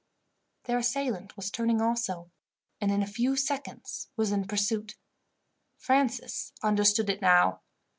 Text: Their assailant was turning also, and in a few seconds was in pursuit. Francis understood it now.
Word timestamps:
Their 0.63 0.79
assailant 0.79 1.35
was 1.37 1.51
turning 1.51 1.79
also, 1.79 2.31
and 2.81 2.91
in 2.91 3.03
a 3.03 3.05
few 3.05 3.35
seconds 3.35 4.07
was 4.15 4.31
in 4.31 4.47
pursuit. 4.47 4.95
Francis 5.77 6.53
understood 6.63 7.07
it 7.07 7.21
now. 7.21 7.61